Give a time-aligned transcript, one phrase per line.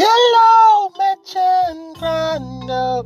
[0.00, 3.04] Yellow Mansion Chronicles.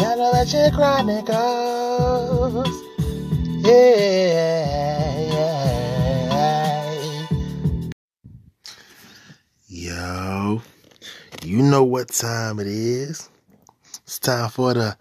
[0.00, 0.44] Yellow
[0.74, 2.02] Chronicles.
[3.64, 6.48] Yeah, yeah.
[9.68, 10.62] Yo,
[11.44, 13.28] you know what time it is.
[14.02, 14.96] It's time for the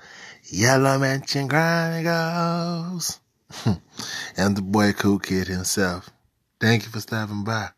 [0.51, 3.19] Yellow Mansion Chronicles.
[4.37, 6.11] and the boy Cool Kid himself.
[6.59, 7.69] Thank you for stopping by.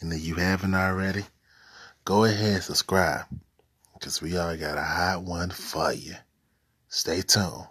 [0.00, 1.24] And if you haven't already,
[2.04, 3.26] go ahead and subscribe.
[3.94, 6.14] Because we all got a hot one for you.
[6.88, 7.66] Stay tuned.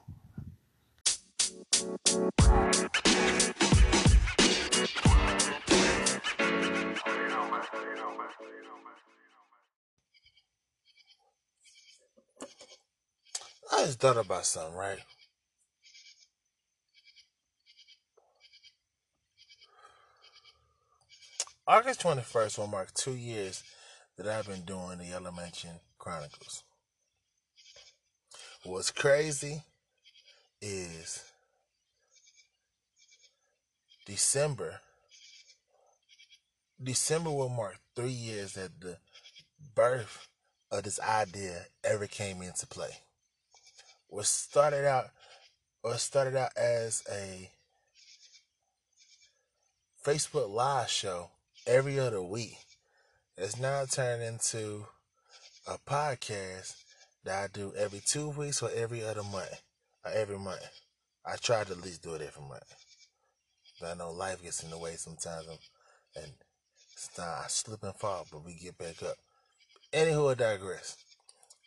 [13.72, 15.00] I just thought about something, right?
[21.70, 23.62] August 21st will mark two years
[24.18, 26.64] that I've been doing the Yellow Mansion Chronicles.
[28.64, 29.62] What's crazy
[30.64, 31.24] is
[34.08, 34.80] December.
[36.82, 38.98] December will mark three years that the
[39.76, 40.28] birth
[40.72, 42.98] of this idea ever came into play.
[44.08, 45.12] What started out,
[45.84, 47.52] what started out as a
[50.04, 51.30] Facebook Live show
[51.68, 52.58] every other week
[53.38, 54.86] It's now turned into
[55.68, 56.76] a podcast
[57.24, 59.62] that I do every two weeks or every other month
[60.04, 60.68] or every month.
[61.26, 62.74] I try to at least do it every month.
[63.80, 65.48] But I know life gets in the way sometimes
[66.16, 66.34] and
[67.18, 69.16] I slip and fall, but we get back up.
[69.94, 70.98] Anywho, I digress.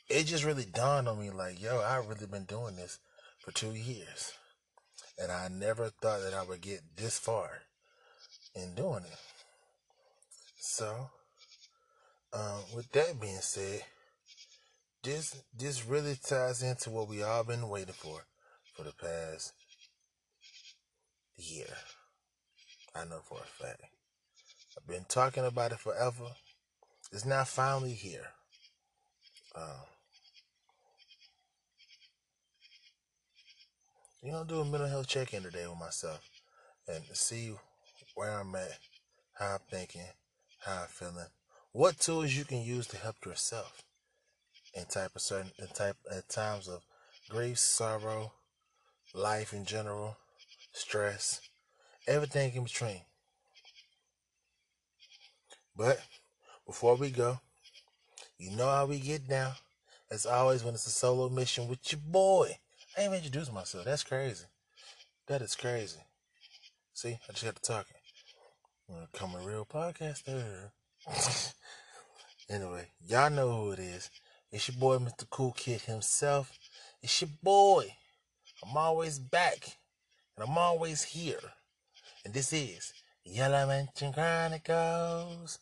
[0.08, 2.98] It just really dawned on me like, yo, I've really been doing this
[3.40, 4.32] for two years.
[5.18, 7.62] And I never thought that I would get this far
[8.54, 9.18] in doing it.
[10.64, 11.10] So,
[12.32, 13.82] um, with that being said,
[15.02, 18.20] this this really ties into what we all been waiting for
[18.72, 19.54] for the past
[21.36, 21.66] year.
[22.94, 23.82] I know for a fact.
[24.78, 26.28] I've been talking about it forever.
[27.10, 28.28] It's now finally here.
[29.56, 29.82] Um,
[34.22, 36.20] you know, do a mental health check in today with myself
[36.86, 37.52] and see
[38.14, 38.78] where I'm at,
[39.32, 40.06] how I'm thinking,
[40.64, 41.26] how I'm feeling,
[41.72, 43.82] what tools you can use to help yourself
[44.74, 46.82] in type of certain in type at times of
[47.28, 48.32] grief, sorrow,
[49.14, 50.16] life in general,
[50.72, 51.40] stress,
[52.06, 53.02] everything in between.
[55.76, 56.00] But
[56.66, 57.40] before we go,
[58.38, 59.52] you know how we get down.
[60.10, 62.58] As always, when it's a solo mission with your boy.
[62.96, 63.86] I ain't even introduced myself.
[63.86, 64.44] That's crazy.
[65.26, 66.00] That is crazy.
[66.92, 67.96] See, I just got to talking.
[68.88, 70.70] I'm become a real podcaster.
[72.50, 74.10] anyway, y'all know who it is.
[74.50, 75.28] It's your boy, Mr.
[75.30, 76.52] Cool Kid himself.
[77.02, 77.94] It's your boy.
[78.62, 79.78] I'm always back.
[80.36, 81.40] And I'm always here.
[82.24, 82.92] And this is
[83.24, 85.58] Yellow Mansion Chronicles.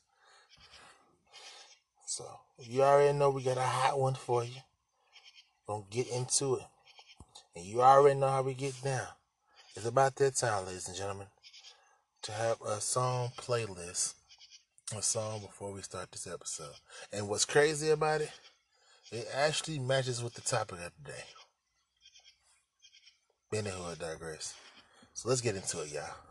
[2.06, 2.24] So,
[2.58, 4.60] you already know we got a hot one for you.
[5.66, 6.66] Gonna get into it.
[7.54, 9.06] And you already know how we get down.
[9.76, 11.28] It's about that time, ladies and gentlemen,
[12.22, 14.14] to have a song playlist,
[14.96, 16.74] a song before we start this episode.
[17.12, 18.30] And what's crazy about it,
[19.10, 21.24] it actually matches with the topic of the day.
[23.52, 24.54] Anywho, I digress.
[25.14, 26.29] So let's get into it, y'all.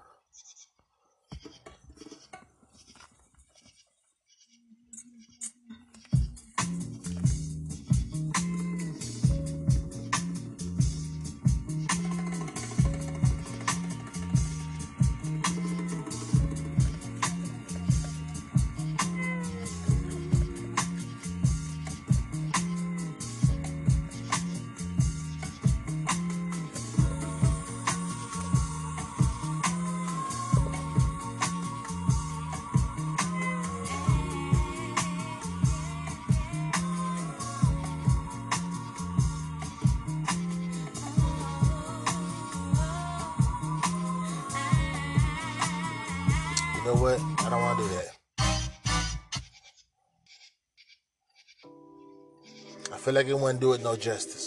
[53.19, 54.38] Like it wouldn't do it no justice.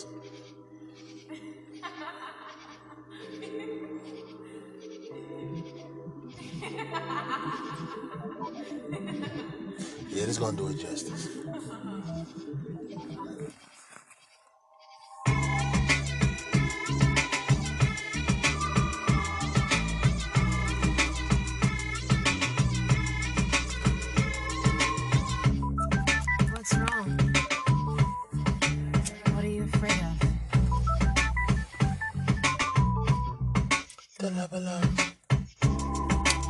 [34.25, 34.97] Alone.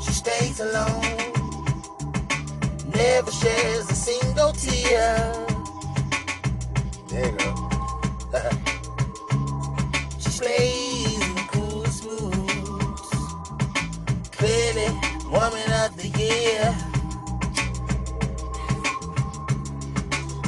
[0.03, 1.01] She stays alone.
[2.95, 5.47] Never shares a single tear.
[7.09, 7.55] There you go.
[10.19, 12.35] she plays in cool smooth.
[14.33, 14.89] Clearly,
[15.31, 16.75] woman of the year.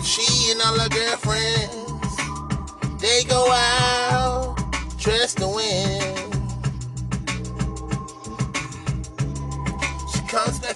[0.05, 2.17] She and all her girlfriends,
[3.01, 4.59] they go out
[4.99, 6.04] dressed to win.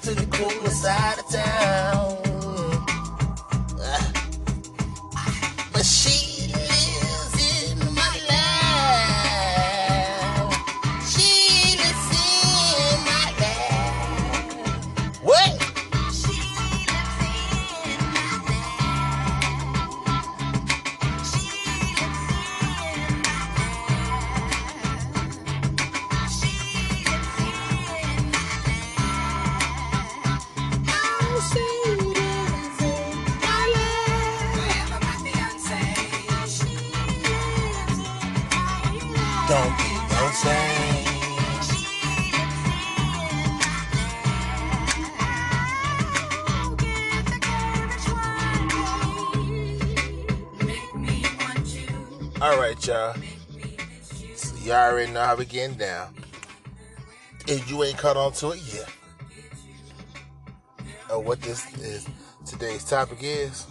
[0.08, 2.27] To the cooler side of town.
[40.40, 40.44] All
[52.56, 53.16] right, y'all.
[54.36, 56.14] So y'all already know how we getting down.
[57.48, 58.88] If you ain't caught on to it yet,
[61.10, 62.06] or what this is
[62.46, 63.66] today's topic is,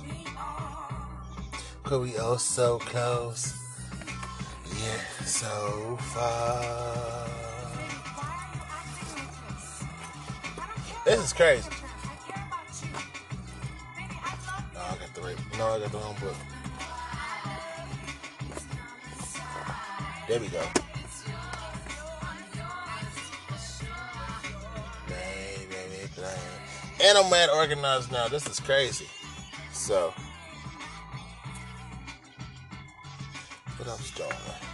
[1.83, 3.66] could we all so close?
[4.79, 7.27] Yeah, so far.
[11.05, 11.69] This is crazy.
[14.73, 15.37] No, I got the right.
[15.57, 16.35] No, I got the wrong book.
[20.27, 20.61] There we go.
[26.99, 28.27] And I'm mad organized now.
[28.27, 29.07] This is crazy.
[29.71, 30.13] So,
[33.77, 34.66] what else doing?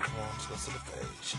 [0.00, 1.36] Let's to the page.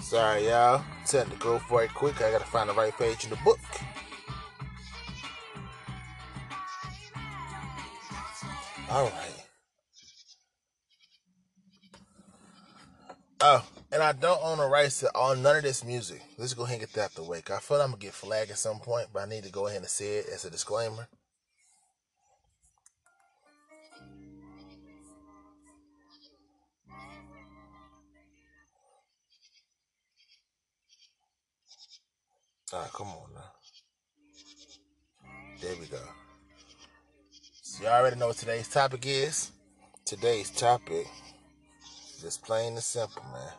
[0.00, 0.82] Sorry, y'all.
[1.06, 2.20] Tend to go for it quick.
[2.20, 3.58] I gotta find the right page in the book.
[8.90, 9.46] All right.
[13.40, 16.22] Oh, and I don't own the rights to all none of this music.
[16.38, 17.38] Let's go ahead and get that the way.
[17.38, 19.66] I feel like I'm gonna get flagged at some point, but I need to go
[19.66, 21.06] ahead and say it as a disclaimer.
[32.72, 33.52] Right, come on now.
[35.60, 35.98] There we go.
[37.60, 39.50] So you already know what today's topic is.
[40.06, 41.06] Today's topic,
[42.22, 43.52] just plain and simple, man.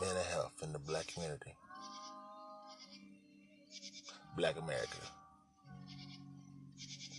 [0.00, 1.54] Mental health in the black community.
[4.36, 4.96] Black America.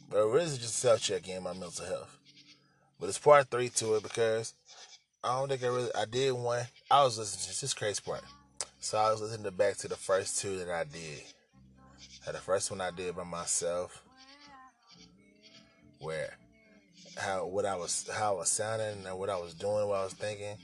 [0.10, 2.18] But it really is just self check in my mental health.
[3.00, 4.54] But it's part three to it because
[5.24, 6.66] I don't think I really I did one.
[6.90, 8.24] I was listening to this crazy part.
[8.80, 11.22] So I was listening to back to the first two that I did.
[12.26, 14.02] Had the first one I did by myself,
[16.00, 16.34] where
[17.18, 20.04] how what I was how I was sounding and what I was doing, what I
[20.04, 20.56] was thinking,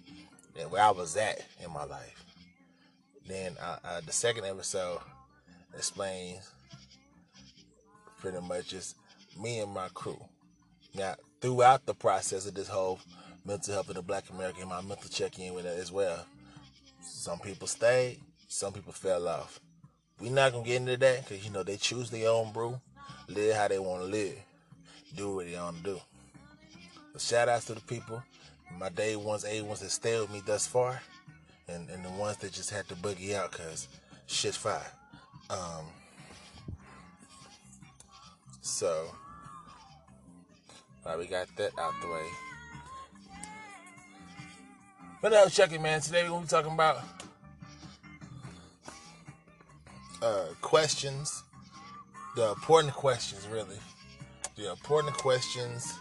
[0.60, 2.24] and where I was at in my life.
[3.28, 5.00] Then uh, uh, the second episode
[5.76, 6.50] explains
[8.20, 8.96] pretty much just
[9.42, 10.24] me and my crew.
[10.94, 13.00] Now throughout the process of this whole
[13.46, 16.26] mental health of the Black American, my mental check in with it as well.
[17.02, 19.60] Some people stayed, some people fell off.
[20.20, 22.80] We're not gonna get into that because you know they choose their own brew,
[23.28, 24.38] live how they want to live,
[25.16, 26.00] do what they want to do.
[27.12, 28.24] But shout outs to the people,
[28.80, 31.02] my day ones, A ones that stayed with me thus far,
[31.68, 33.88] and, and the ones that just had to boogie out because
[34.28, 34.92] shit's fire.
[35.50, 35.86] Um,
[38.62, 39.06] so,
[41.06, 42.26] uh, we got that out the way.
[45.22, 46.02] But uh, check it, man.
[46.02, 47.00] Today we're gonna be talking about
[50.22, 51.44] uh, questions,
[52.36, 53.78] the important questions, really,
[54.56, 56.00] the important questions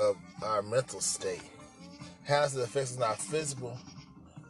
[0.00, 1.42] of our mental state.
[2.26, 3.78] How does it affect our physical,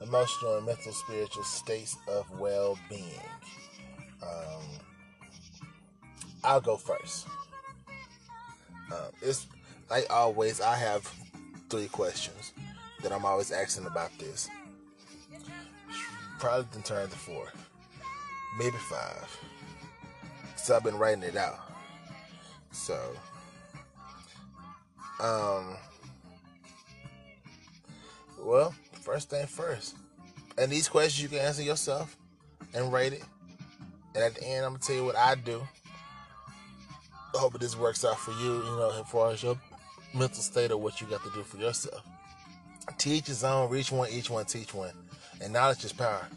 [0.00, 3.20] emotional, and mental, spiritual states of well-being?
[4.22, 4.62] Um,
[6.42, 7.26] I'll go first.
[8.92, 9.46] Um, it's
[9.90, 10.60] like always.
[10.60, 11.10] I have
[11.68, 12.52] three questions
[13.02, 14.48] that I'm always asking about this.
[16.38, 17.52] probably done turned to four,
[18.58, 19.40] maybe five.
[20.56, 21.58] So I've been writing it out.
[22.72, 22.98] So,
[25.24, 25.76] um,
[28.42, 29.96] well, first thing first.
[30.58, 32.16] And these questions you can answer yourself
[32.74, 33.22] and rate it.
[34.14, 35.66] And at the end, I'm gonna tell you what I do.
[37.34, 38.56] I hope this works out for you.
[38.56, 39.58] You know, as far as your
[40.12, 42.02] mental state of what you got to do for yourself.
[42.98, 44.92] Teach his own, reach one, each one, teach one.
[45.40, 46.28] And knowledge is power.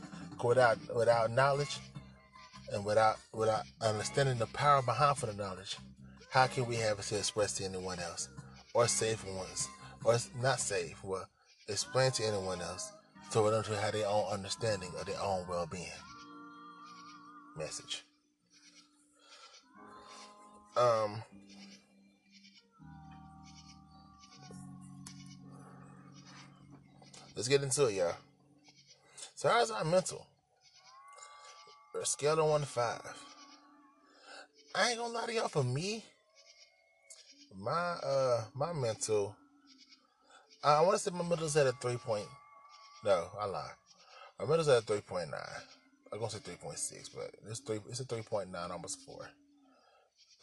[0.43, 1.79] Without without knowledge
[2.71, 5.77] and without without understanding the power behind for the knowledge,
[6.29, 8.29] how can we have it to express to anyone else?
[8.73, 9.69] Or safe ones.
[10.03, 11.27] Or not safe, well,
[11.67, 12.91] explain to anyone else
[13.29, 15.87] so for them to have their own understanding of their own well being.
[17.57, 18.03] Message.
[20.75, 21.23] Um
[27.35, 28.15] Let's get into it, y'all.
[29.35, 30.25] So how's our mental?
[32.01, 33.01] A scale of one to five.
[34.73, 35.47] I ain't gonna lie to y'all.
[35.47, 36.03] For me,
[37.59, 39.35] my uh my mental,
[40.63, 42.27] I want to say my mental's at a three point.
[43.03, 43.71] No, I lie.
[44.39, 45.41] My mental's at a three point nine.
[46.11, 47.79] I'm gonna say three point six, but it's three.
[47.89, 49.29] It's a three point nine, almost four.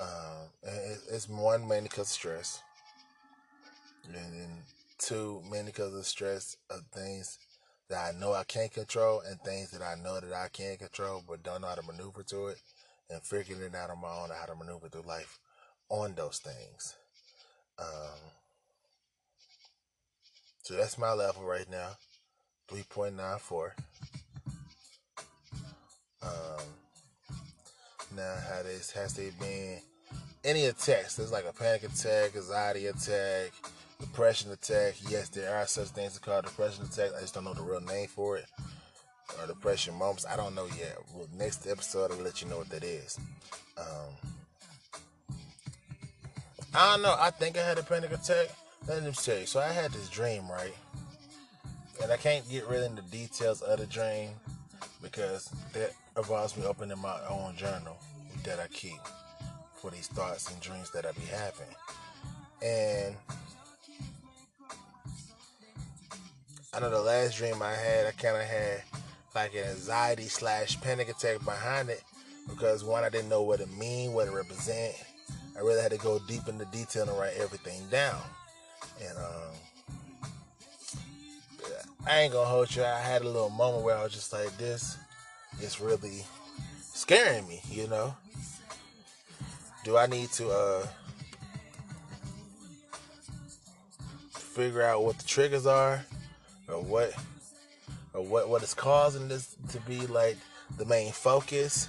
[0.00, 2.60] Um, and it's one mainly because of stress,
[4.04, 4.62] and then
[4.98, 7.38] two mainly because of stress of things
[7.88, 11.22] that I know I can't control and things that I know that I can't control
[11.28, 12.56] but don't know how to maneuver to it
[13.10, 15.38] and figuring it out on my own how to maneuver through life
[15.90, 16.94] on those things.
[17.78, 18.20] Um,
[20.62, 21.90] so that's my level right now,
[22.70, 23.72] 3.94.
[26.22, 26.64] Um,
[28.16, 29.80] now, how this has to been?
[30.44, 33.52] any attacks, there's like a panic attack, anxiety attack,
[33.98, 34.94] depression attack.
[35.08, 37.10] Yes, there are such things called depression attack.
[37.16, 38.46] I just don't know the real name for it.
[39.40, 40.26] Or depression moments.
[40.26, 40.98] I don't know yet.
[41.14, 43.18] Well, next episode, I'll let you know what that is.
[43.78, 44.30] Um,
[46.76, 47.14] I don't know.
[47.16, 48.48] I think I had a panic attack.
[48.88, 49.46] Let me tell you.
[49.46, 50.74] So I had this dream, right?
[52.02, 54.30] And I can't get really into details of the dream
[55.00, 57.96] because that involves me opening my own journal
[58.42, 58.98] that I keep
[59.76, 61.74] for these thoughts and dreams that I be having.
[62.60, 63.14] And
[66.72, 68.82] I know the last dream I had, I kind of had
[69.32, 72.02] like an anxiety slash panic attack behind it
[72.48, 74.96] because one, I didn't know what it mean, what it represent.
[75.56, 78.20] I really had to go deep into detail and write everything down.
[79.00, 79.52] And um,
[82.06, 82.84] I ain't gonna hold you.
[82.84, 84.98] I had a little moment where I was just like, this
[85.60, 86.24] is really
[86.80, 88.14] scaring me, you know.
[89.84, 90.86] Do I need to uh,
[94.32, 96.04] figure out what the triggers are?
[96.68, 97.14] or what
[98.12, 100.36] or what what is causing this to be like
[100.78, 101.88] the main focus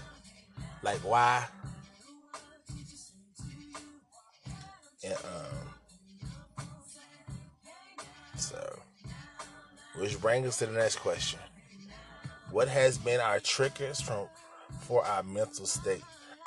[0.84, 1.46] like why
[10.26, 11.38] brings us to the next question.
[12.50, 14.26] What has been our triggers from
[14.80, 16.02] for our mental state?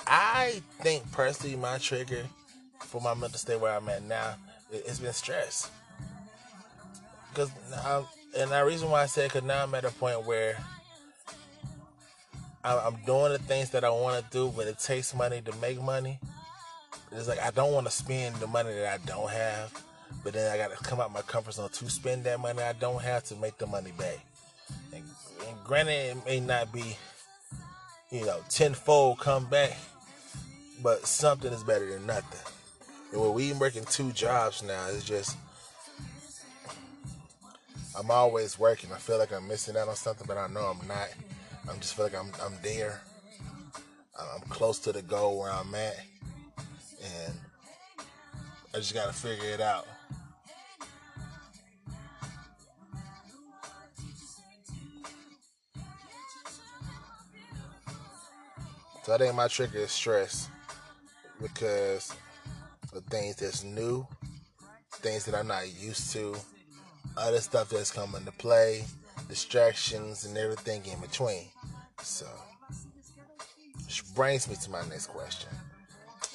[0.05, 2.25] I think personally my trigger
[2.81, 4.35] for my mental state where i'm at now
[4.73, 5.71] it's been stress.
[7.31, 7.53] Because
[7.87, 8.05] um,
[8.37, 10.59] and the reason why I say because now I'm at a point where
[12.65, 15.81] I'm doing the things that I want to do, but it takes money to make
[15.81, 16.19] money.
[17.13, 19.73] It's like I don't want to spend the money that I don't have,
[20.25, 22.73] but then I got to come out my comfort zone to spend that money I
[22.73, 24.19] don't have to make the money back.
[24.93, 25.05] And,
[25.47, 26.97] and granted, it may not be,
[28.11, 29.77] you know, tenfold come back,
[30.83, 32.53] but something is better than nothing.
[33.13, 35.37] And when we working two jobs now, it's just
[37.99, 38.91] I'm always working.
[38.93, 41.09] I feel like I'm missing out on something, but I know I'm not.
[41.69, 43.01] I'm just feel like I'm I'm there.
[44.19, 45.97] I'm close to the goal where I'm at,
[47.03, 47.35] and
[48.75, 49.87] I just gotta figure it out.
[59.09, 60.51] So I think my trigger is stress
[61.41, 62.15] because
[62.93, 64.07] the things that's new,
[64.97, 66.37] things that I'm not used to,
[67.17, 68.85] other stuff that's coming to play,
[69.27, 71.47] distractions, and everything in between.
[72.03, 72.27] So,
[73.87, 75.49] which brings me to my next question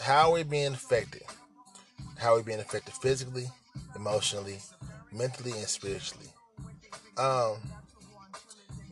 [0.01, 1.21] How are we being affected?
[2.17, 3.51] How are we being affected physically,
[3.95, 4.57] emotionally,
[5.11, 6.33] mentally, and spiritually?
[7.19, 7.57] Um,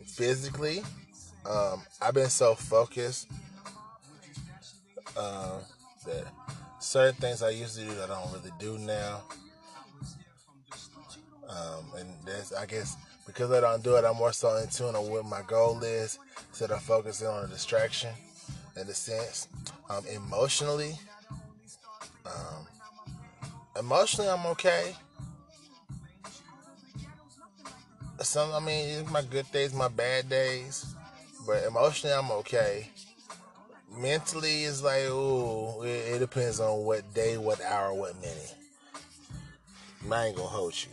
[0.05, 0.83] physically,
[1.49, 3.27] um, I've been so focused
[5.17, 5.59] uh,
[6.05, 6.25] that
[6.79, 9.21] certain things I used to do I don't really do now.
[11.47, 12.95] Um, and that's, I guess,
[13.27, 16.17] because I don't do it, I'm more so in tune on what my goal is
[16.49, 18.11] instead of focusing on a distraction
[18.79, 19.47] in a sense.
[19.89, 20.97] Um, emotionally,
[22.25, 22.65] um,
[23.77, 24.95] emotionally, I'm okay.
[28.21, 30.85] Some, I mean, my good days, my bad days,
[31.45, 32.87] but emotionally, I'm okay.
[33.99, 38.55] Mentally, it's like, oh it, it depends on what day, what hour, what minute.
[40.11, 40.89] I ain't gonna hold you.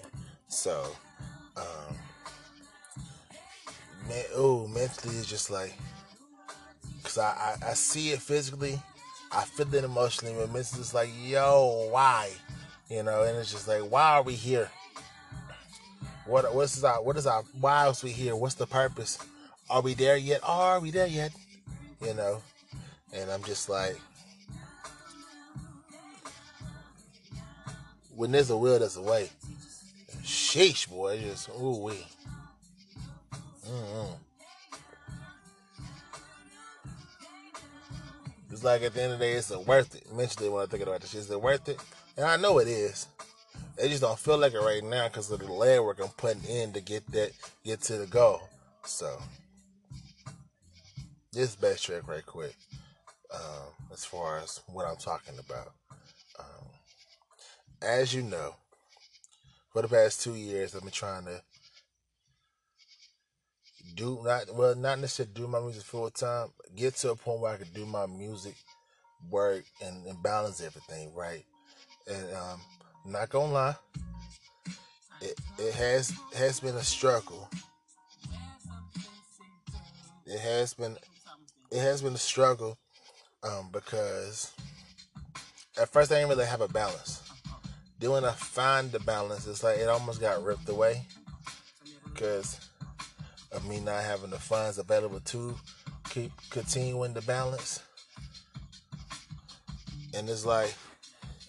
[0.48, 0.84] So,
[1.56, 1.96] um,
[4.08, 5.74] man, ooh, mentally, it's just like,
[7.02, 8.78] cause I, I, I see it physically,
[9.32, 12.30] I feel it emotionally, but mentally, it's like, yo, why?
[12.88, 14.70] You know, and it's just like, why are we here?
[16.26, 18.36] What what's our what is our why else we here?
[18.36, 19.18] What's the purpose?
[19.70, 20.40] Are we there yet?
[20.42, 21.32] Are we there yet?
[22.04, 22.42] You know,
[23.12, 23.96] and I'm just like,
[28.14, 29.30] when there's a will, there's a way.
[30.22, 32.06] Sheesh, boy, just ooh wee.
[33.66, 34.14] Mm-hmm.
[38.50, 40.12] It's like at the end of the day, it's worth it.
[40.12, 41.78] Mentally, when I think about this, is it worth it?
[42.16, 43.06] And I know it is.
[43.76, 46.72] They just don't feel like it right now because of the legwork I'm putting in
[46.72, 47.30] to get that,
[47.64, 48.48] get to the goal.
[48.84, 49.16] So,
[51.32, 52.56] this backtrack right quick.
[53.32, 55.72] Um, as far as what I'm talking about.
[56.38, 56.66] Um,
[57.82, 58.54] as you know,
[59.72, 61.42] for the past two years, I've been trying to
[63.94, 66.48] do not well, not necessarily do my music full time.
[66.74, 68.54] Get to a point where I can do my music
[69.30, 71.44] work and, and balance everything right.
[72.06, 72.60] And um,
[73.04, 73.76] not gonna lie,
[75.20, 77.48] it it has has been a struggle.
[80.24, 80.96] It has been
[81.70, 82.78] it has been a struggle
[83.42, 84.52] um, because
[85.80, 87.22] at first I didn't really have a balance.
[88.00, 91.02] When I find the balance, it's like it almost got ripped away
[92.04, 92.60] because
[93.52, 95.56] of me not having the funds available to
[96.10, 97.80] keep continuing the balance.
[100.14, 100.74] And it's like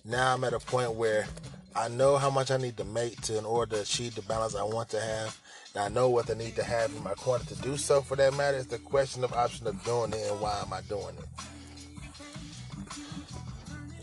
[0.06, 1.28] now I'm at a point where
[1.76, 4.56] I know how much I need to make to in order to achieve the balance
[4.56, 5.40] I want to have.
[5.76, 8.02] And I know what I need to have in my corner to do so.
[8.02, 10.82] For that matter, it's the question of option of doing it and why am I
[10.82, 11.59] doing it.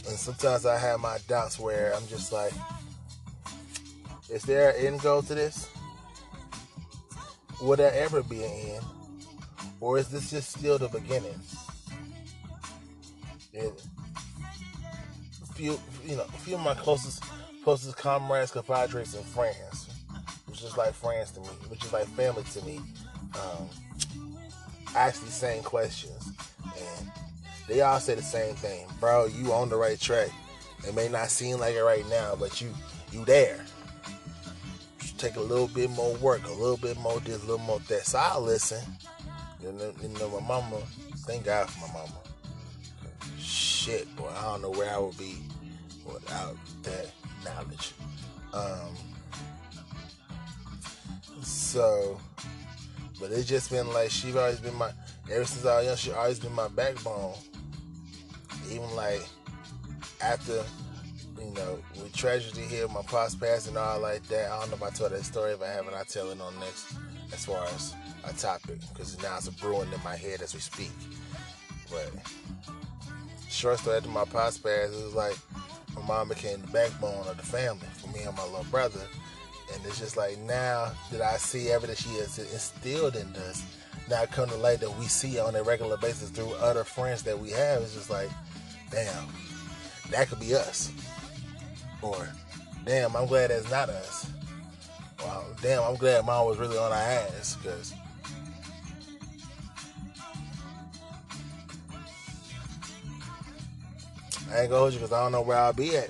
[0.09, 2.53] And sometimes I have my doubts where I'm just like,
[4.31, 5.69] is there an end goal to this?
[7.61, 8.85] Will there ever be an end?
[9.81, 11.41] Or is this just still the beginning?
[13.55, 13.73] And
[15.57, 17.25] few, you know, a few of my closest,
[17.65, 19.89] closest comrades, compadres, and friends,
[20.47, 22.81] which is like friends to me, which is like family to me,
[23.35, 23.69] um,
[24.95, 26.33] ask these same questions,
[26.77, 27.11] and
[27.69, 29.27] they all say the same thing, bro.
[29.27, 30.29] You on the right track.
[30.87, 32.73] It may not seem like it right now, but you
[33.13, 33.65] you there.
[35.19, 38.07] take a little bit more work, a little bit more this, a little more that.
[38.07, 38.83] So I listen.
[39.63, 40.77] You know, you know, my mama.
[41.27, 42.21] Thank God for my mama.
[43.41, 45.37] Shit, boy, I don't know where I would be
[46.05, 47.11] without that
[47.45, 47.95] knowledge.
[48.53, 48.95] Um,
[51.43, 52.21] so,
[53.19, 54.93] but it's just been like she's always been my.
[55.33, 57.35] Ever since I was young, she always been my backbone
[58.71, 59.23] even like
[60.21, 60.65] after
[61.39, 64.51] you know with tragedy here, my pops passed and all like that.
[64.51, 65.53] I don't know if I told that story.
[65.53, 66.95] If I haven't, I tell it on next
[67.33, 70.61] as far as a topic because now it's a brewing in my head as we
[70.61, 70.93] speak.
[71.91, 72.11] But
[73.49, 75.37] short story after my pops passed, it was like
[75.95, 79.01] my mom became the backbone of the family for me and my little brother.
[79.75, 83.65] And it's just like now that I see everything she has instilled in us,
[84.09, 87.39] now come to light that we see on a regular basis through other friends that
[87.39, 88.31] we have, it's just like
[88.91, 89.27] damn,
[90.11, 90.93] that could be us.
[92.03, 92.29] Or,
[92.85, 94.31] damn, I'm glad that's not us.
[95.21, 97.95] Wow, damn, I'm glad mom was really on our ass because.
[104.49, 106.09] I ain't gonna hold you because I don't know where I'll be at.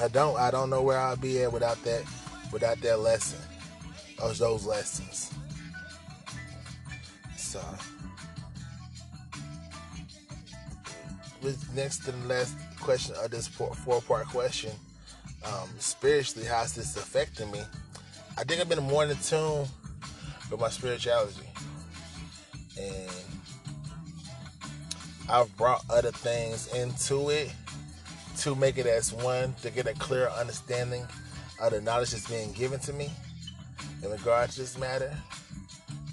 [0.00, 0.38] I don't.
[0.38, 2.02] I don't know where I'll be at without that,
[2.50, 3.38] without that lesson,
[4.18, 5.30] those those lessons.
[7.36, 7.60] So.
[11.74, 14.72] Next to the last question of this four part question,
[15.44, 17.60] um, spiritually, how's this affecting me?
[18.36, 19.66] I think I've been more in tune
[20.50, 21.46] with my spirituality.
[22.80, 23.10] And
[25.28, 27.52] I've brought other things into it
[28.38, 31.06] to make it as one, to get a clear understanding
[31.60, 33.10] of the knowledge that's being given to me
[34.02, 35.14] in regards to this matter.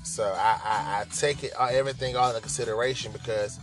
[0.04, 3.60] So I, I, I take it uh, everything all into consideration because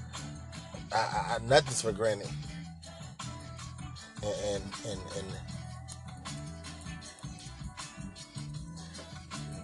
[0.94, 2.28] I, I, nothing's for granted.
[4.22, 5.26] And, and, and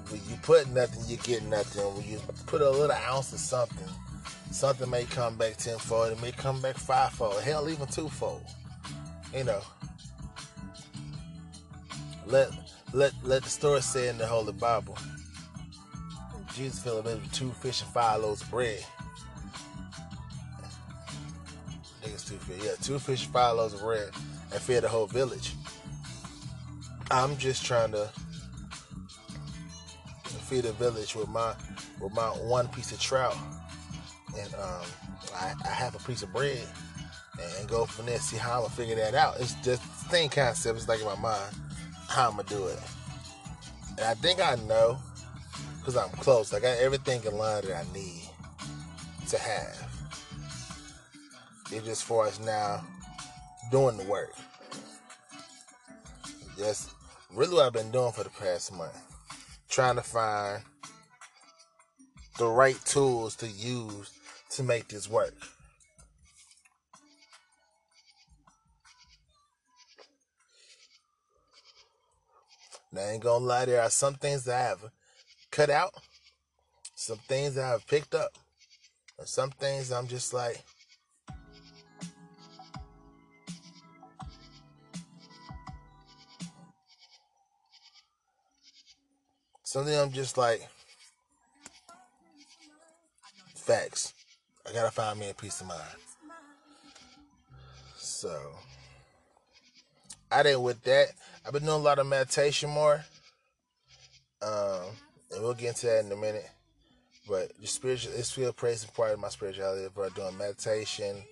[0.08, 1.82] when you put nothing, you get nothing.
[1.94, 3.88] When you put a little ounce of something,
[4.50, 6.12] something may come back tenfold.
[6.12, 7.40] It may come back fivefold.
[7.42, 8.42] Hell, even twofold.
[9.34, 9.60] You know.
[12.26, 12.50] Let
[12.92, 14.98] let let the story say in the Holy Bible.
[16.54, 18.84] Jesus filled a with two fish and five loaves of bread.
[22.30, 22.62] Two fish.
[22.64, 24.10] Yeah, two fish, five loaves of bread,
[24.52, 25.54] and fed the whole village.
[27.10, 28.08] I'm just trying to
[30.48, 31.54] feed the village with my
[32.00, 33.36] with my one piece of trout,
[34.38, 34.86] and um,
[35.34, 36.66] I, I have a piece of bread,
[37.58, 38.18] and go from there.
[38.18, 39.40] See how I'm gonna figure that out.
[39.40, 40.78] It's just the same concept.
[40.78, 41.54] It's like in my mind
[42.08, 42.78] how I'm gonna do it,
[43.90, 44.98] and I think I know
[45.78, 46.54] because I'm close.
[46.54, 48.22] I got everything in line that I need
[49.28, 49.89] to have.
[51.72, 52.85] It's just for us now
[53.70, 54.35] doing the work.
[56.59, 56.90] That's
[57.33, 58.98] really what I've been doing for the past month.
[59.68, 60.62] Trying to find
[62.38, 64.11] the right tools to use
[64.50, 65.35] to make this work.
[72.92, 74.85] Now, I ain't gonna lie, there are some things that I have
[75.52, 75.94] cut out,
[76.96, 78.33] some things that I've picked up,
[79.18, 80.64] and some things I'm just like,
[89.70, 90.66] Something I'm just like,
[93.54, 94.14] facts.
[94.68, 95.80] I gotta find me a peace of mind.
[97.96, 98.37] So,
[100.28, 101.12] I didn't with that.
[101.46, 103.04] I've been doing a lot of meditation more.
[104.42, 104.87] Um,
[105.30, 106.50] and we'll get into that in a minute.
[107.28, 109.87] But the spiritual, it's still praise and part of my spirituality.
[109.94, 111.22] But doing meditation,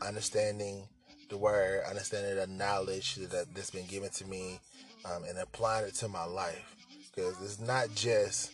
[0.00, 0.84] understanding
[1.28, 4.58] the word, understanding the knowledge that, that's been given to me,
[5.04, 6.74] um, and applying it to my life
[7.14, 8.52] because it's not just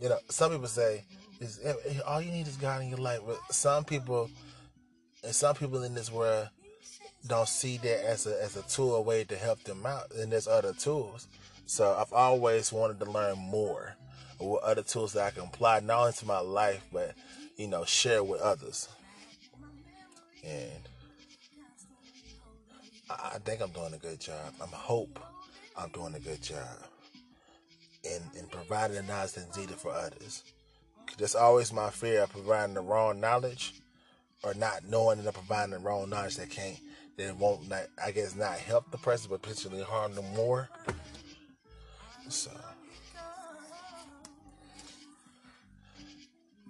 [0.00, 1.04] you know some people say
[1.40, 1.60] is
[2.06, 4.30] all you need is God in your life, but some people
[5.22, 6.48] and some people in this world
[7.26, 10.12] don't see that as a as a tool, a way to help them out.
[10.12, 11.28] And there's other tools.
[11.66, 13.94] So I've always wanted to learn more
[14.38, 17.14] what other tools that I can apply not only to my life, but
[17.56, 18.88] you know, share with others.
[20.44, 20.88] And
[23.10, 24.54] I think I'm doing a good job.
[24.62, 25.18] I'm hope
[25.76, 26.78] I'm doing a good job
[28.14, 30.44] and, and providing the knowledge that's needed for others.
[31.18, 33.74] That's always my fear of providing the wrong knowledge
[34.42, 36.78] or not knowing and providing the wrong knowledge that can't
[37.16, 40.68] that won't not I guess not help the person but potentially harm them more.
[42.28, 42.50] So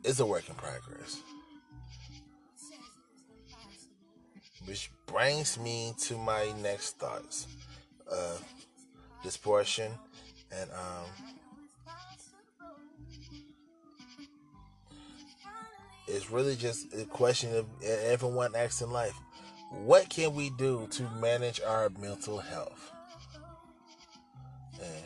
[0.05, 1.21] it's a work in progress.
[4.65, 7.47] Which brings me to my next thoughts.
[8.11, 8.37] Uh,
[9.25, 9.93] this portion
[10.51, 11.29] and um,
[16.07, 19.15] it's really just a question of everyone asks in life
[19.71, 22.93] what can we do to manage our mental health?
[24.81, 25.05] And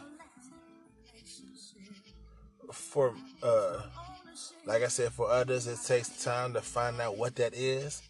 [2.72, 3.82] for uh
[4.64, 8.02] like i said for others it takes time to find out what that is.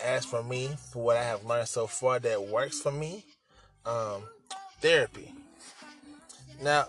[0.00, 3.24] As for me for what i have learned so far that works for me
[3.86, 4.22] um
[4.80, 5.32] therapy
[6.62, 6.86] now,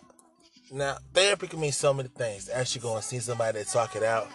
[0.72, 2.50] now therapy can mean so many things.
[2.50, 4.28] Actually, going to see somebody to talk it out.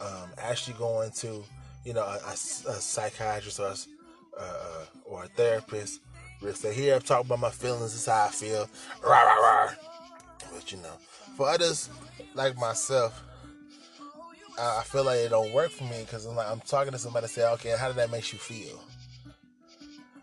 [0.00, 1.42] Um, actually, going to
[1.84, 3.76] you know a, a, a psychiatrist or a,
[4.40, 6.00] uh, or a therapist.
[6.42, 7.92] We say, "Here, I'm talking about my feelings.
[7.92, 8.68] This is how I feel."
[9.02, 9.70] Rah, rah, rah.
[10.52, 10.92] But you know,
[11.36, 11.88] for others
[12.34, 13.22] like myself,
[14.58, 17.26] I feel like it don't work for me because I'm like I'm talking to somebody.
[17.28, 18.82] Say, "Okay, how did that make you feel?"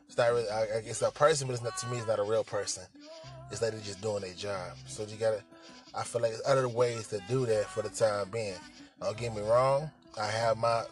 [0.07, 0.49] It's not really.
[0.49, 1.97] I, it's a person, but it's not to me.
[1.97, 2.83] It's not a real person.
[3.53, 4.71] It's like they're just doing their job.
[4.87, 5.43] So you gotta.
[5.93, 8.55] I feel like there's other ways to do that for the time being.
[8.99, 9.91] Don't get me wrong.
[10.19, 10.83] I have my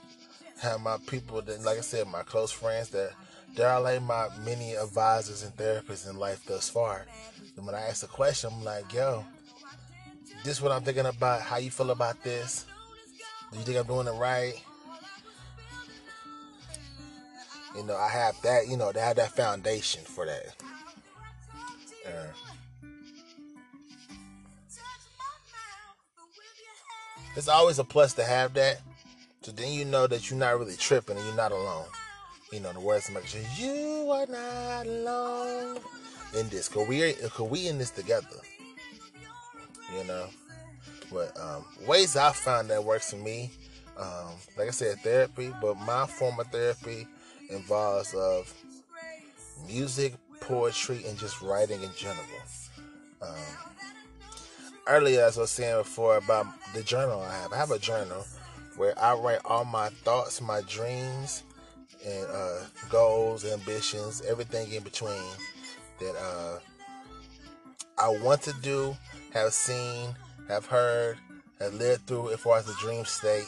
[0.62, 3.14] have my people that, like I said, my close friends that
[3.56, 7.08] they are like my many advisors and therapists in life thus far.
[7.58, 9.26] And when I ask a question, I'm like, yo,
[10.44, 11.42] this is what I'm thinking about.
[11.42, 12.68] How you feel about this?
[13.52, 14.54] Do you think I'm doing it right?
[17.76, 20.62] You know, I have that, you know, they have that foundation for that.
[27.36, 28.82] It's always a plus to have that.
[29.42, 31.86] So then you know that you're not really tripping and you're not alone.
[32.52, 35.80] You know, the words make sure you are not alone
[36.38, 36.68] in this.
[36.68, 38.28] Cause we cause we in this together.
[39.98, 40.28] You know.
[41.12, 43.52] But um, ways I found that works for me,
[43.98, 47.06] um, like I said, therapy, but my form of therapy
[47.50, 48.54] involves of
[49.68, 52.26] music, poetry, and just writing in general.
[53.22, 53.36] Um,
[54.88, 58.26] earlier, as I was saying before about the journal I have, I have a journal
[58.76, 61.44] where I write all my thoughts, my dreams,
[62.06, 65.22] and uh, goals, ambitions, everything in between
[66.00, 66.60] that uh,
[67.98, 68.96] I want to do,
[69.34, 70.16] have seen,
[70.48, 71.18] have heard,
[71.60, 73.48] have lived through as far as the dream state.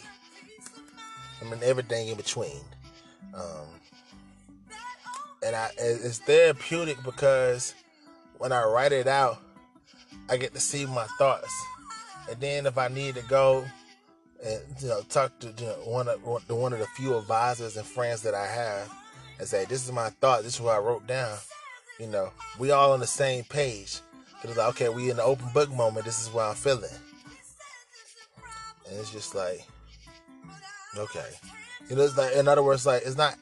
[1.41, 2.61] I mean, everything in between.
[3.33, 3.67] Um,
[5.45, 7.73] and I, it's therapeutic because
[8.37, 9.37] when I write it out,
[10.29, 11.53] I get to see my thoughts.
[12.29, 13.65] And then if I need to go
[14.43, 17.85] and you know talk to you know, one of one of the few advisors and
[17.85, 18.91] friends that I have
[19.39, 20.43] and say, "This is my thought.
[20.43, 21.37] This is what I wrote down."
[21.99, 23.99] You know, we all on the same page.
[24.43, 26.05] It's like, okay, we in the open book moment.
[26.05, 26.89] This is what I'm feeling,
[28.89, 29.65] and it's just like,
[30.97, 31.29] okay,
[31.89, 33.35] you know, it's like in other words, like it's not,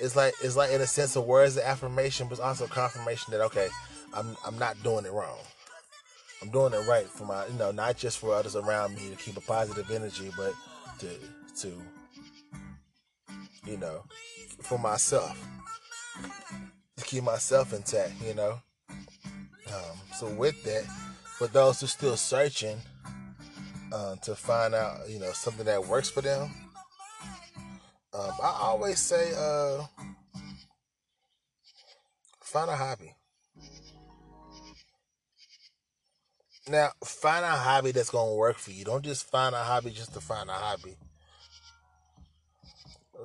[0.00, 3.32] it's like it's like in a sense of words of affirmation, but it's also confirmation
[3.32, 3.68] that okay,
[4.14, 5.38] I'm I'm not doing it wrong.
[6.42, 9.16] I'm doing it right for my, you know, not just for others around me to
[9.16, 10.54] keep a positive energy, but
[11.00, 11.08] to,
[11.60, 11.82] to,
[13.66, 14.02] you know,
[14.62, 15.38] for myself,
[16.96, 18.58] to keep myself intact, you know.
[18.88, 20.84] Um, so with that,
[21.24, 22.78] for those who still searching
[23.92, 26.50] uh, to find out, you know, something that works for them,
[28.12, 29.84] um, I always say, uh,
[32.42, 33.14] find a hobby.
[36.68, 38.84] Now, find a hobby that's gonna work for you.
[38.84, 40.96] Don't just find a hobby just to find a hobby.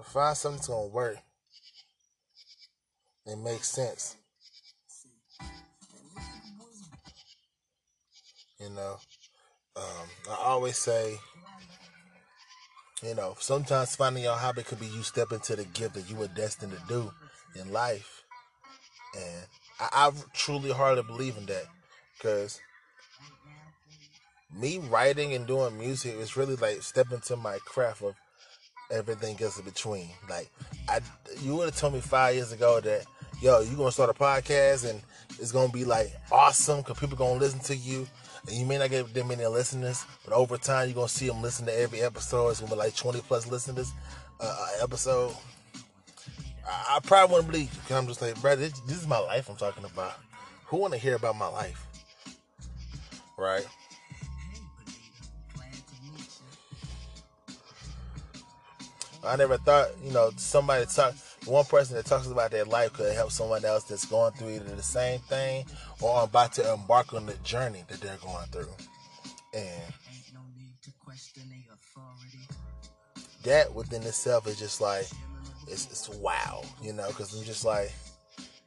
[0.03, 1.17] Find something that's gonna work.
[3.25, 4.17] It makes sense.
[8.59, 8.97] You know,
[9.75, 11.17] um, I always say,
[13.05, 16.15] you know, sometimes finding your hobby could be you step into the gift that you
[16.15, 17.11] were destined to do
[17.59, 18.23] in life.
[19.15, 19.45] And
[19.79, 21.65] I, I truly hardly believe in that
[22.17, 22.59] because
[24.53, 28.15] me writing and doing music is really like stepping to my craft of
[28.91, 30.09] everything else in between.
[30.29, 30.49] Like
[30.89, 30.99] I,
[31.41, 33.05] you would have told me five years ago that
[33.41, 35.01] yo, you gonna start a podcast and
[35.39, 38.07] it's gonna be like awesome because people gonna listen to you.
[38.47, 41.41] And you may not get that many listeners, but over time you're gonna see them
[41.41, 42.49] listen to every episode.
[42.49, 43.91] It's gonna be like 20 plus listeners
[44.39, 45.35] uh, episode.
[46.67, 49.17] I, I probably wouldn't believe you because I'm just like, bro, this, this is my
[49.17, 50.13] life I'm talking about.
[50.65, 51.87] Who wanna hear about my life?
[53.37, 53.65] Right?
[59.23, 63.13] I never thought, you know, somebody talk one person that talks about their life could
[63.13, 65.65] help someone else that's going through either the same thing
[66.01, 68.73] or about to embark on the journey that they're going through.
[69.53, 69.93] And
[73.43, 75.05] that within itself is just like
[75.67, 77.91] it's, it's wow, you know, because I'm just like,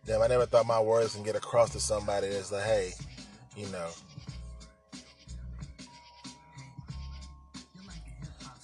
[0.07, 2.93] damn, I never thought my words can get across to somebody that's like, hey,
[3.57, 3.89] you know.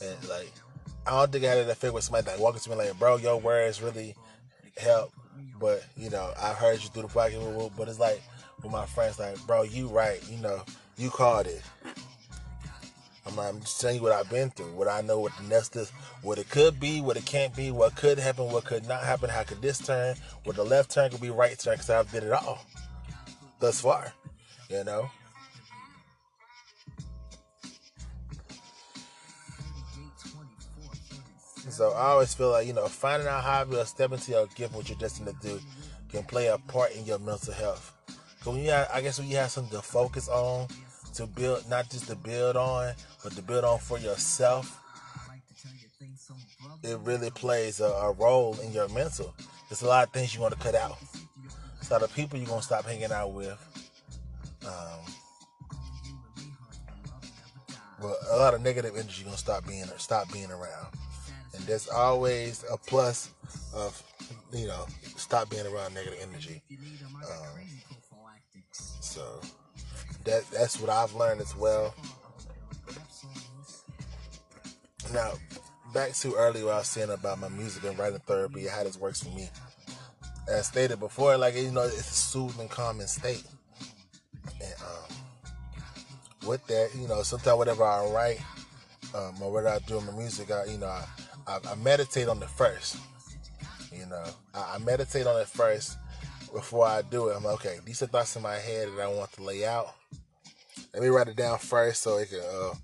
[0.01, 0.53] And like
[1.07, 3.17] I don't think I had an effect with somebody like walking to me like, bro,
[3.17, 4.15] your words really
[4.77, 5.13] help.
[5.61, 8.23] But you know, I heard you through the podcast, but it's like
[8.63, 10.63] with my friends, like, bro, you right, you know,
[10.97, 11.63] you called it.
[13.27, 15.77] I'm, I'm just telling you what I've been through, what I know, what the next
[15.77, 15.91] is,
[16.23, 19.31] what it could be, what it can't be, what could happen, what could not happen,
[19.31, 22.25] how could this turn, what the left turn could be right turn, because I've did
[22.25, 22.65] it all
[23.61, 24.13] thus far,
[24.69, 25.11] you know.
[31.71, 34.75] So I always feel like, you know, finding out hobby or stepping into your gift,
[34.75, 35.61] what you're destined to do,
[36.11, 37.93] can play a part in your mental health.
[38.43, 40.69] So when you have, I guess when you have something to focus on,
[41.15, 44.81] to build, not just to build on, but to build on for yourself,
[46.83, 49.35] it really plays a, a role in your mental.
[49.69, 50.99] There's a lot of things you want to cut out.
[51.81, 53.59] It's a lot of people you're going to stop hanging out with.
[54.67, 55.13] Um,
[58.01, 60.89] but a lot of negative energy you're going to stop being, stop being around
[61.55, 63.31] and there's always a plus
[63.75, 64.03] of
[64.53, 64.87] you know
[65.17, 66.63] stop being around negative energy.
[66.71, 67.61] Um,
[69.01, 69.41] so
[70.25, 71.95] that that's what I've learned as well.
[75.13, 75.33] Now,
[75.93, 79.23] back to earlier, I was saying about my music and writing therapy, how this works
[79.23, 79.49] for me.
[80.49, 83.45] As stated before, like you know, it's a soothing, calming state.
[84.61, 88.41] And um, with that, you know, sometimes whatever I write
[89.15, 91.05] um, or whatever I do in my music, I you know, I,
[91.47, 92.97] I, I meditate on it first.
[93.93, 95.99] You know, I, I, meditate on it first
[96.53, 97.37] before I do it.
[97.37, 99.95] I'm like, okay, these are thoughts in my head that I want to lay out.
[100.93, 102.75] Let me write it down first so it can uh,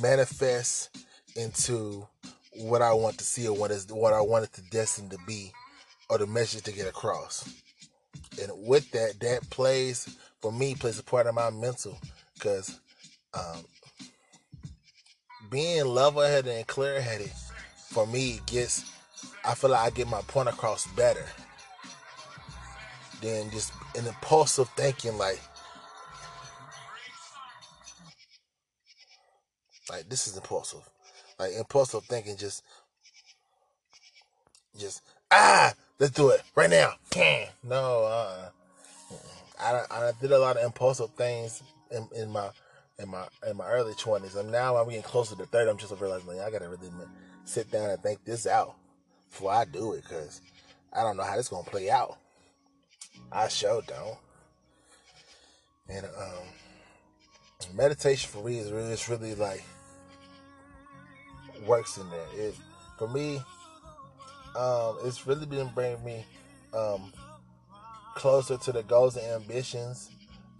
[0.00, 1.04] manifest
[1.36, 2.06] into
[2.56, 5.18] what I want to see or what is what I want it to destined to
[5.26, 5.52] be
[6.10, 7.48] or the message to get across.
[8.40, 11.98] And with that, that plays for me plays a part of my mental
[12.34, 12.78] because
[13.34, 13.64] um,
[15.50, 17.30] being level headed and clear headed
[17.88, 18.84] for me it gets
[19.44, 21.24] I feel like I get my point across better
[23.22, 25.40] than just an impulsive thinking like
[29.90, 30.80] like this is impulsive.
[31.38, 32.62] Like impulsive thinking just
[34.78, 36.92] just ah let's do it right now.
[37.64, 38.50] No, uh
[39.60, 42.50] I I did a lot of impulsive things in, in my
[42.98, 45.70] in my in my early twenties, and now I'm getting closer to thirty.
[45.70, 46.90] I'm just realizing like, I gotta really
[47.48, 48.76] sit down and think this out
[49.30, 50.40] before I do it, cause
[50.92, 52.18] I don't know how this gonna play out.
[53.32, 54.18] I sure don't.
[55.88, 59.64] And um, meditation for me is really, it's really like
[61.66, 62.26] works in there.
[62.36, 62.54] It
[62.98, 63.36] for me,
[64.56, 66.24] um, it's really been bringing me
[66.74, 67.12] um,
[68.14, 70.10] closer to the goals and ambitions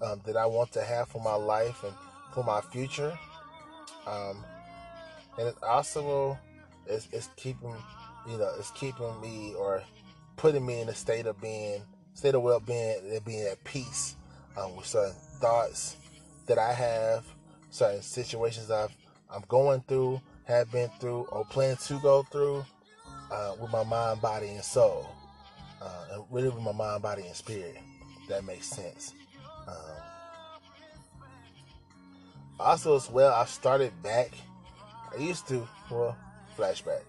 [0.03, 1.95] um, that I want to have for my life and
[2.33, 3.19] for my future.
[4.07, 4.45] Um,
[5.39, 6.39] and it's also
[6.89, 7.75] it's, it's keeping
[8.29, 9.83] you know it's keeping me or
[10.37, 11.83] putting me in a state of being
[12.15, 14.17] state of well-being and being at peace
[14.57, 15.97] um, with certain thoughts
[16.47, 17.25] that I have,
[17.71, 18.95] certain situations I've
[19.31, 22.65] I'm going through, have been through, or plan to go through
[23.31, 25.07] uh, with my mind, body, and soul,
[25.83, 27.77] uh, and really with my mind, body, and spirit.
[28.29, 29.15] That makes sense.
[29.67, 29.75] Um,
[32.59, 34.33] also, as well, I started back.
[35.15, 36.17] I used to, well,
[36.59, 37.03] flashback.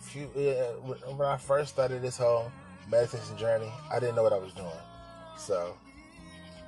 [0.00, 2.50] Few, when I first started this whole
[2.90, 4.70] meditation journey, I didn't know what I was doing.
[5.36, 5.76] So,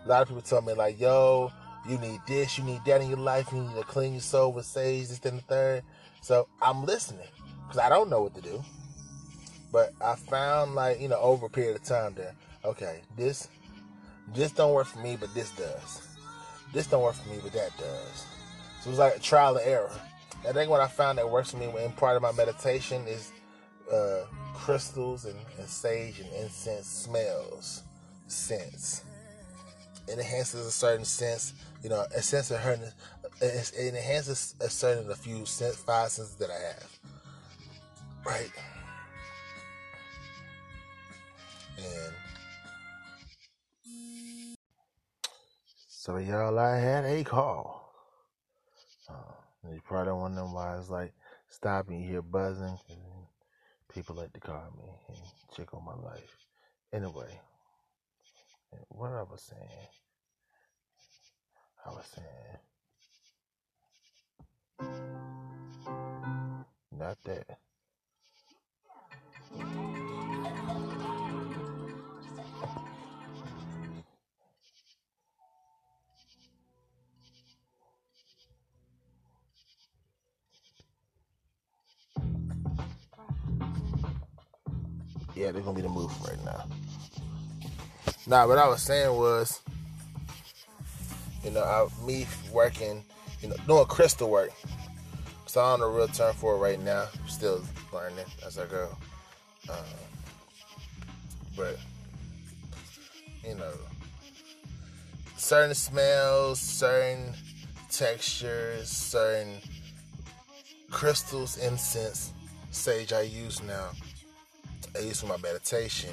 [0.04, 1.52] a lot of people told me, like, yo,
[1.88, 4.52] you need this, you need that in your life, you need to clean your soul
[4.52, 5.82] with sage, this, and the third.
[6.20, 7.28] So, I'm listening
[7.66, 8.62] because I don't know what to do.
[9.72, 13.48] But I found, like, you know, over a period of time that, okay, this,
[14.34, 16.06] this don't work for me, but this does
[16.72, 18.26] this don't work for me, but that does.
[18.80, 19.90] So it was like a trial and error.
[20.48, 23.32] I think what I found that works for me in part of my meditation is
[23.92, 27.82] uh, crystals and, and, sage and incense smells,
[28.26, 29.04] scents.
[30.08, 32.78] It enhances a certain sense, you know, a sense of her.
[33.40, 36.98] It enhances a certain a few sense, five senses that I have.
[38.24, 38.52] Right.
[41.78, 42.16] And
[46.06, 47.85] So y'all, I had a call.
[49.72, 51.12] You probably of them why it's like
[51.48, 52.78] stopping here buzzing.
[53.92, 55.18] People like to call me and
[55.56, 56.36] check on my life.
[56.92, 57.40] Anyway,
[58.88, 59.88] what I was saying,
[61.84, 62.58] I was saying,
[66.98, 67.58] not that.
[85.36, 86.64] Yeah, they're gonna be the move right now.
[88.26, 89.60] Nah, what I was saying was,
[91.44, 93.04] you know, I, me working,
[93.42, 94.50] you know, doing crystal work.
[95.44, 97.06] So I'm on a real term for it right now.
[97.28, 98.88] Still learning as I go.
[99.68, 99.76] Um,
[101.54, 101.78] but
[103.44, 103.72] you know,
[105.36, 107.34] certain smells, certain
[107.90, 109.58] textures, certain
[110.90, 112.32] crystals, incense,
[112.70, 113.90] sage I use now
[114.96, 116.10] I use for my meditation,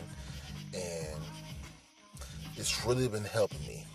[0.73, 1.21] and
[2.57, 3.85] it's really been helping me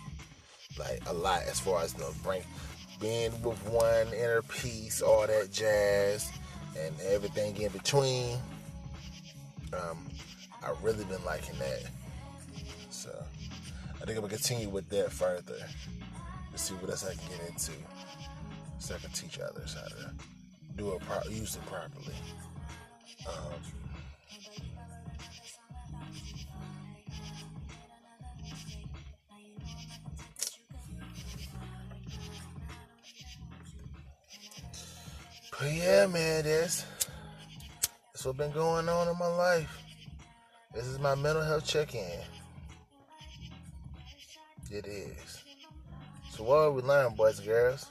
[0.77, 2.41] like a lot as far as know, bring
[2.99, 6.31] being with one inner peace, all that jazz,
[6.77, 8.37] and everything in between.
[9.73, 10.07] Um,
[10.63, 11.89] I really been liking that.
[12.89, 13.09] So
[13.95, 15.57] I think I'm gonna continue with that further
[16.51, 17.71] to see what else I can get into,
[18.79, 20.13] so I can teach others how to
[20.75, 22.15] do it, pro- use it properly.
[23.27, 23.53] Um,
[35.59, 36.85] But yeah, man, this
[38.13, 39.83] that's what been going on in my life.
[40.73, 42.21] This is my mental health check-in.
[44.71, 45.43] It is.
[46.31, 47.87] So what are we learning, boys and girls?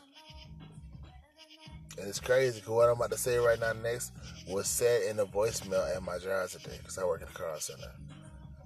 [1.98, 4.12] And it's crazy because what I'm about to say right now next
[4.48, 7.58] was said in a voicemail at my job today because I work in a car
[7.58, 7.92] center.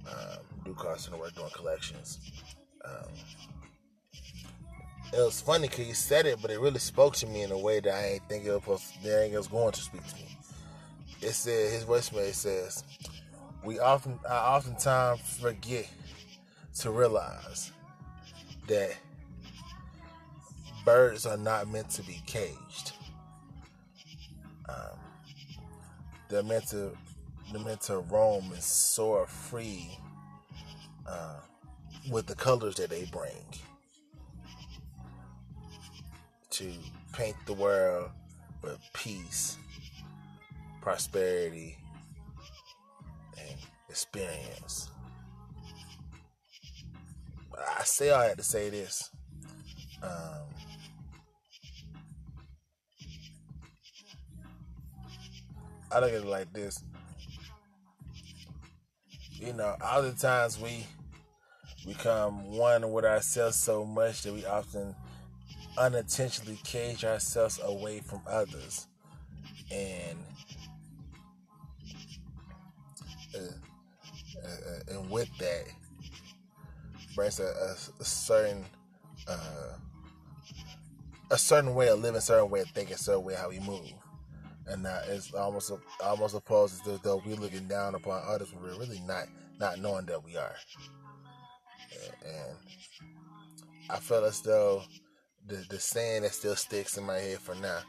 [0.07, 2.19] Um, do car center work doing collections.
[2.85, 3.13] Um,
[5.13, 7.59] it was funny because he said it, but it really spoke to me in a
[7.59, 10.39] way that I ain't think it was, that it was going to speak to me.
[11.21, 12.83] It said his voicemail says,
[13.63, 15.89] "We often, I oftentimes forget
[16.81, 17.73] to realize
[18.69, 18.97] that
[20.85, 22.93] birds are not meant to be caged.
[24.69, 24.99] Um,
[26.29, 26.97] they're meant to
[27.53, 29.99] they're meant to roam and soar free
[31.07, 31.41] uh,
[32.11, 33.45] with the colors that they bring
[36.53, 36.71] to
[37.15, 38.11] paint the world
[38.61, 39.57] with peace,
[40.83, 41.79] prosperity,
[43.39, 44.91] and experience.
[47.79, 49.11] I say I had to say this.
[50.03, 50.11] Um,
[55.91, 56.85] I look at it like this.
[59.31, 60.87] You know, other times we
[61.87, 64.95] become one with ourselves so much that we often
[65.79, 68.89] unintentionally cage ourselves away from others.
[69.71, 70.19] And
[73.35, 75.65] uh, uh, uh and with that
[77.15, 78.65] brings a, a, a certain
[79.29, 79.75] uh,
[81.31, 83.93] a certain way of living, certain way of thinking, certain way how we move
[84.67, 88.79] and that it's almost almost opposed as though we're looking down upon others, but we're
[88.79, 89.27] really not
[89.59, 90.55] not knowing that we are.
[92.25, 92.57] And
[93.91, 94.83] I feel as though
[95.47, 97.81] the the saying that still sticks in my head for now: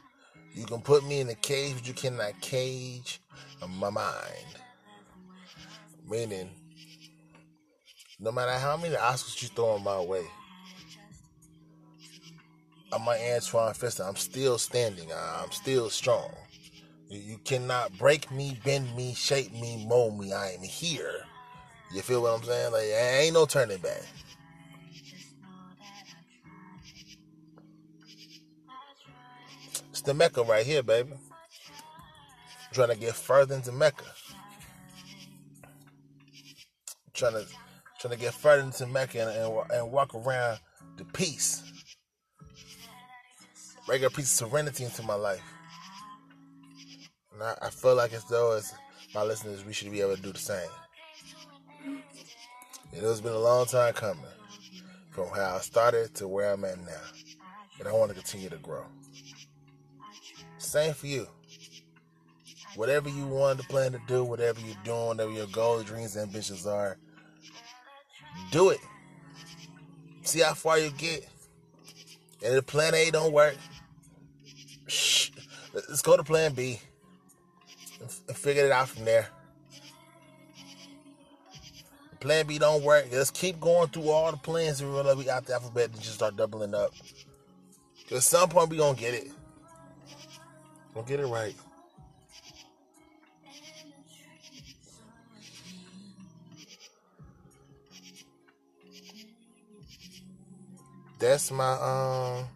[0.54, 3.20] you can put me in a cage, but you cannot cage
[3.78, 4.58] my mind.
[6.08, 6.50] Meaning,
[8.20, 10.24] no matter how many obstacles you throw in my way.
[12.92, 14.04] I'm my Antwone Fisher.
[14.04, 15.08] I'm still standing.
[15.12, 16.30] I'm still strong.
[17.08, 20.32] You cannot break me, bend me, shape me, mold me.
[20.32, 21.24] I am here.
[21.92, 22.72] You feel what I'm saying?
[22.72, 24.02] Like, ain't no turning back.
[30.04, 31.12] The Mecca right here, baby.
[32.72, 34.04] Trying to get further into Mecca.
[37.12, 37.46] Trying to
[38.00, 40.58] trying to get further into Mecca and, and, and walk around
[40.96, 41.62] the peace.
[43.88, 45.42] A piece of serenity into my life.
[47.32, 48.72] And I, I feel like as though as
[49.14, 50.70] my listeners, we should be able to do the same.
[52.92, 54.24] It has been a long time coming
[55.10, 56.92] from how I started to where I'm at now.
[57.78, 58.84] And I want to continue to grow.
[60.74, 61.28] Same for you.
[62.74, 66.66] Whatever you want to plan to do, whatever you're doing, whatever your goals, dreams, ambitions
[66.66, 66.98] are,
[68.50, 68.80] do it.
[70.24, 71.28] See how far you get.
[72.44, 73.54] And if plan A don't work,
[74.88, 75.30] shh,
[75.72, 76.80] let's go to plan B
[78.26, 79.28] and figured it out from there.
[82.18, 83.06] Plan B don't work.
[83.12, 86.16] Let's keep going through all the plans and realize we got the alphabet and just
[86.16, 86.90] start doubling up.
[88.08, 89.28] Cause at some point we gonna get it.
[90.94, 91.56] Gonna get it right.
[101.18, 102.46] That's my um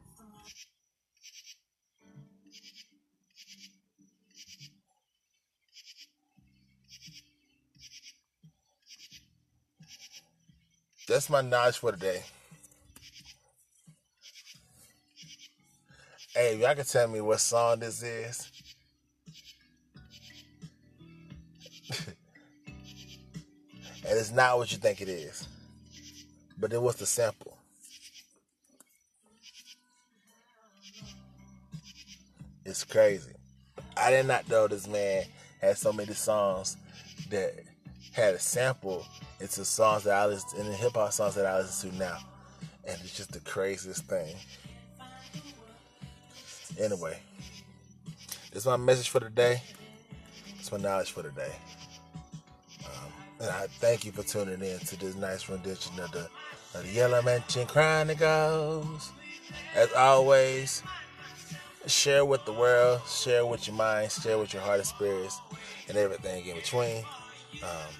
[11.08, 12.22] That's my knowledge for today.
[16.40, 18.52] Hey, y'all can tell me what song this is.
[22.06, 22.16] and
[24.04, 25.48] it's not what you think it is.
[26.56, 27.58] But it was the sample.
[32.64, 33.32] It's crazy.
[33.96, 35.24] I did not know this man
[35.60, 36.76] had so many songs
[37.30, 37.52] that
[38.12, 39.04] had a sample
[39.40, 42.18] into songs that I listen in the hip hop songs that I listen to now.
[42.86, 44.36] And it's just the craziest thing.
[46.78, 47.18] Anyway,
[48.52, 49.60] this is my message for today.
[50.58, 51.52] It's my knowledge for today.
[52.84, 56.28] Um, and I thank you for tuning in to this nice rendition of the,
[56.74, 59.10] of the Yellow Mansion Chronicles.
[59.74, 60.84] As always,
[61.86, 65.40] share with the world, share with your mind, share with your heart and spirits,
[65.88, 67.02] and everything in between.
[67.62, 67.94] Um,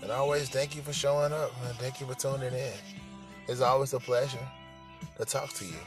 [0.00, 2.72] And always thank you for showing up and thank you for tuning in.
[3.46, 4.38] It's always a pleasure
[5.18, 5.78] to talk to you.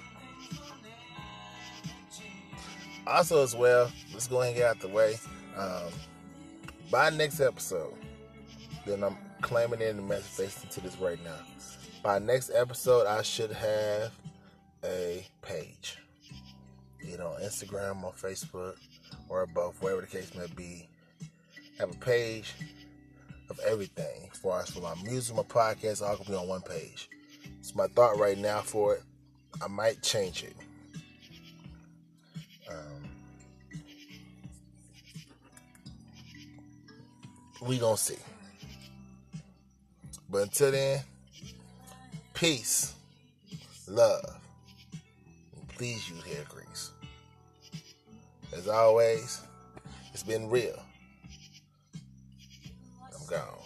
[3.08, 5.18] Also, as well, let's go ahead and get out the way.
[5.58, 5.92] Um,
[6.92, 7.94] by next episode,
[8.86, 11.38] then I'm claiming in the manifesting to this right now.
[12.04, 14.12] By next episode, I should have
[14.84, 15.98] a page.
[17.04, 18.76] You know, Instagram or Facebook
[19.30, 20.88] or both, wherever the case may be.
[21.80, 22.54] Have a page
[23.50, 24.30] of everything.
[24.32, 27.10] As far as for my music, my podcast, all can be on one page.
[27.62, 29.04] It's my thought right now for it.
[29.64, 30.56] I might change it.
[32.68, 33.10] Um,
[37.62, 38.18] we gonna see.
[40.28, 41.02] But until then,
[42.34, 42.96] peace.
[43.88, 44.40] love.
[45.56, 46.90] And please use hair grease.
[48.58, 49.42] As always,
[50.16, 50.82] it's been real.
[51.94, 53.61] I'm gone.